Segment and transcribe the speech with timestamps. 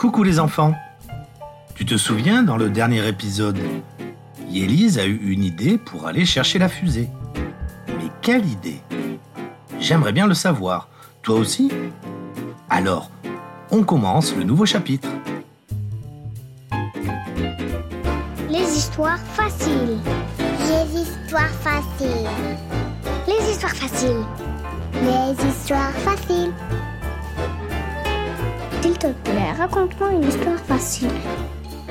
[0.00, 0.74] Coucou les enfants
[1.74, 3.58] Tu te souviens, dans le dernier épisode,
[4.48, 7.10] Yélise a eu une idée pour aller chercher la fusée.
[7.86, 8.80] Mais quelle idée?
[9.78, 10.88] J'aimerais bien le savoir.
[11.20, 11.70] Toi aussi?
[12.70, 13.10] Alors,
[13.70, 15.10] on commence le nouveau chapitre.
[18.48, 19.98] Les histoires faciles.
[20.38, 22.30] Les histoires faciles.
[23.28, 24.24] Les histoires faciles.
[24.94, 26.54] Les histoires faciles.
[28.82, 31.10] S'il te plaît, raconte-moi une histoire facile.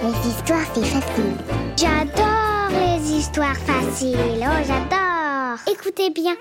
[0.01, 1.35] Les histoires, c'est facile.
[1.77, 4.17] J'adore les histoires faciles.
[4.39, 5.59] Oh, j'adore.
[5.71, 6.35] Écoutez bien.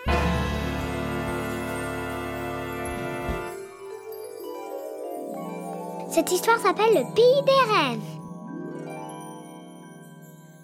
[6.11, 8.19] Cette histoire s'appelle Le pays des rêves.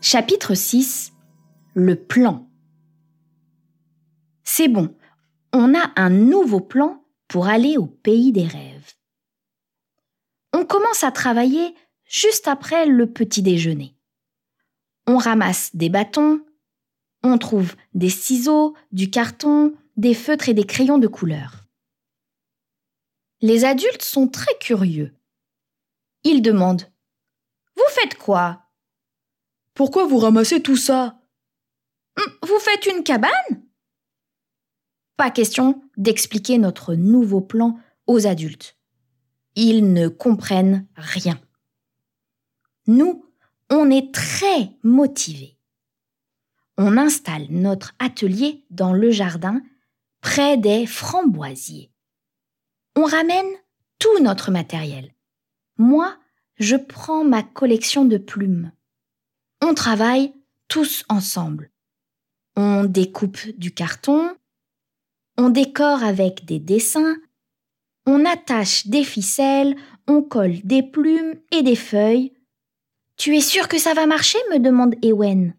[0.00, 1.12] Chapitre 6
[1.74, 2.46] Le plan.
[4.44, 4.94] C'est bon,
[5.52, 8.73] on a un nouveau plan pour aller au pays des rêves.
[10.56, 11.74] On commence à travailler
[12.04, 13.96] juste après le petit déjeuner.
[15.08, 16.46] On ramasse des bâtons,
[17.24, 21.64] on trouve des ciseaux, du carton, des feutres et des crayons de couleur.
[23.40, 25.12] Les adultes sont très curieux.
[26.22, 26.88] Ils demandent
[27.74, 28.62] Vous faites quoi?
[29.74, 31.20] Pourquoi vous ramassez tout ça?
[32.16, 33.66] Hum, Vous faites une cabane?
[35.16, 38.78] Pas question d'expliquer notre nouveau plan aux adultes.
[39.56, 41.40] Ils ne comprennent rien.
[42.86, 43.24] Nous,
[43.70, 45.58] on est très motivés.
[46.76, 49.62] On installe notre atelier dans le jardin,
[50.20, 51.92] près des framboisiers.
[52.96, 53.46] On ramène
[53.98, 55.14] tout notre matériel.
[55.78, 56.16] Moi,
[56.56, 58.72] je prends ma collection de plumes.
[59.62, 60.32] On travaille
[60.68, 61.70] tous ensemble.
[62.56, 64.36] On découpe du carton,
[65.36, 67.16] on décore avec des dessins,
[68.06, 72.32] on attache des ficelles, on colle des plumes et des feuilles.
[73.16, 74.38] Tu es sûr que ça va marcher?
[74.50, 75.56] me demande Ewen.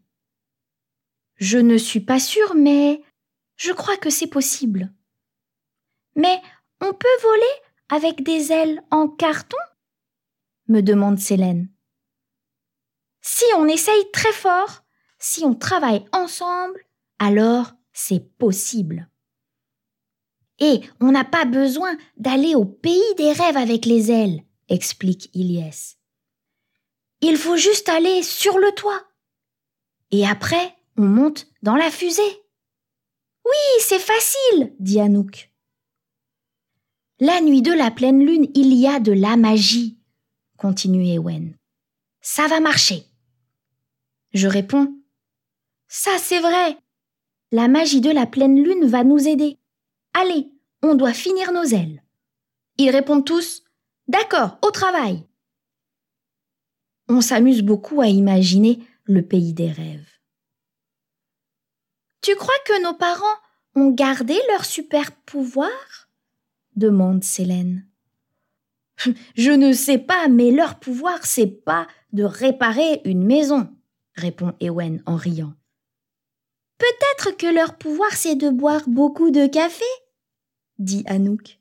[1.38, 3.02] Je ne suis pas sûre, mais
[3.56, 4.92] je crois que c'est possible.
[6.16, 6.42] Mais
[6.81, 7.44] on peut voler
[7.90, 9.58] avec des ailes en carton?
[10.68, 11.70] me demande Célène.
[13.22, 14.84] Si on essaye très fort,
[15.20, 16.86] si on travaille ensemble,
[17.20, 19.09] alors c'est possible.
[20.60, 25.98] Et on n'a pas besoin d'aller au pays des rêves avec les ailes, explique Ilyes.
[27.22, 29.04] Il faut juste aller sur le toit.
[30.12, 32.22] Et après, on monte dans la fusée.
[33.46, 35.52] Oui, c'est facile, dit Anouk.
[37.20, 39.98] La nuit de la pleine lune, il y a de la magie,
[40.58, 41.58] continue Ewen.
[42.22, 43.06] Ça va marcher.
[44.34, 44.94] Je réponds.
[45.88, 46.78] Ça, c'est vrai.
[47.52, 49.60] La magie de la pleine lune va nous aider.
[50.18, 50.50] Allez,
[50.81, 52.02] on doit finir nos ailes.
[52.78, 53.64] Ils répondent tous
[54.08, 55.28] D'accord, au travail.
[57.09, 60.08] On s'amuse beaucoup à imaginer le pays des rêves.
[62.22, 63.26] Tu crois que nos parents
[63.76, 65.70] ont gardé leur super pouvoir?
[66.78, 67.86] demande Célène.
[69.36, 73.70] Je ne sais pas, mais leur pouvoir, c'est pas de réparer une maison,
[74.16, 75.53] répond Ewen en riant.
[76.78, 79.84] Peut-être que leur pouvoir, c'est de boire beaucoup de café
[80.80, 81.59] dit Anouk.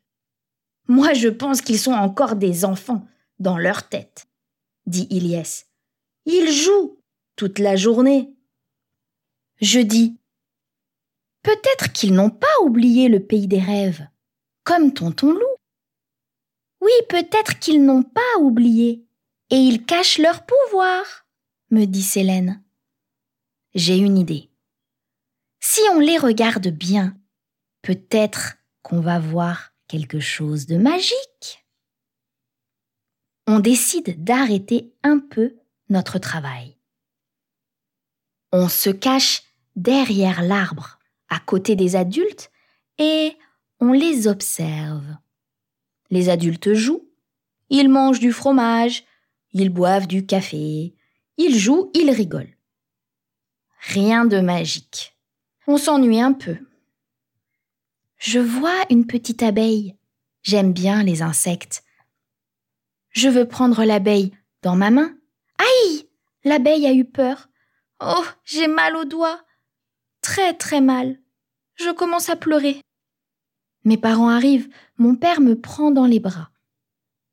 [0.88, 3.06] Moi, je pense qu'ils sont encore des enfants
[3.38, 4.26] dans leur tête,
[4.86, 5.64] dit Ilyes.
[6.26, 6.98] Ils jouent
[7.36, 8.34] toute la journée.
[9.60, 10.18] Je dis
[11.42, 14.06] Peut-être qu'ils n'ont pas oublié le pays des rêves,
[14.64, 15.56] comme tonton loup.
[16.80, 19.04] Oui, peut-être qu'ils n'ont pas oublié,
[19.50, 21.26] et ils cachent leur pouvoir,
[21.70, 22.62] me dit Célène.
[23.74, 24.50] J'ai une idée.
[25.60, 27.16] Si on les regarde bien,
[27.82, 31.66] peut-être qu'on va voir quelque chose de magique.
[33.48, 35.56] On décide d'arrêter un peu
[35.88, 36.76] notre travail.
[38.52, 39.42] On se cache
[39.74, 42.52] derrière l'arbre, à côté des adultes,
[42.98, 43.36] et
[43.80, 45.16] on les observe.
[46.10, 47.08] Les adultes jouent,
[47.70, 49.04] ils mangent du fromage,
[49.52, 50.94] ils boivent du café,
[51.38, 52.56] ils jouent, ils rigolent.
[53.80, 55.16] Rien de magique.
[55.66, 56.58] On s'ennuie un peu.
[58.18, 59.96] Je vois une petite abeille.
[60.42, 61.84] J'aime bien les insectes.
[63.10, 64.32] Je veux prendre l'abeille
[64.62, 65.16] dans ma main.
[65.58, 66.08] Aïe
[66.44, 67.48] L'abeille a eu peur.
[68.00, 69.40] Oh, j'ai mal au doigt.
[70.20, 71.18] Très très mal.
[71.76, 72.80] Je commence à pleurer.
[73.84, 76.50] Mes parents arrivent, mon père me prend dans les bras.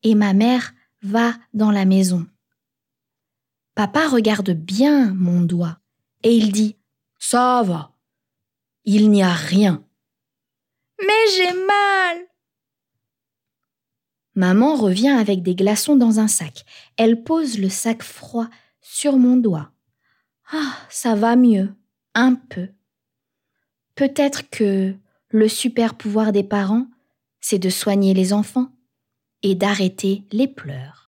[0.03, 2.25] Et ma mère va dans la maison.
[3.75, 5.79] Papa regarde bien mon doigt
[6.23, 6.77] et il dit
[7.19, 7.93] Ça va.
[8.83, 9.83] Il n'y a rien.
[11.05, 12.17] Mais j'ai mal.
[14.35, 16.63] Maman revient avec des glaçons dans un sac.
[16.97, 18.47] Elle pose le sac froid
[18.81, 19.71] sur mon doigt.
[20.51, 21.73] Ah, ça va mieux,
[22.13, 22.69] un peu.
[23.95, 24.95] Peut-être que
[25.29, 26.87] le super pouvoir des parents,
[27.39, 28.69] c'est de soigner les enfants
[29.43, 31.09] et d'arrêter les pleurs.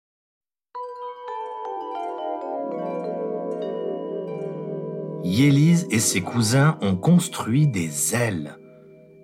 [5.24, 8.56] Yélise et ses cousins ont construit des ailes.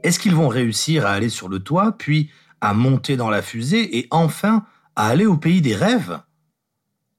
[0.04, 2.30] Est-ce qu'ils vont réussir à aller sur le toit, puis
[2.60, 4.66] à monter dans la fusée et enfin
[4.96, 6.20] à aller au pays des rêves?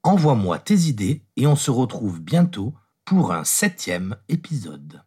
[0.04, 2.74] Envoie-moi tes idées et on se retrouve bientôt
[3.04, 5.02] pour un septième épisode.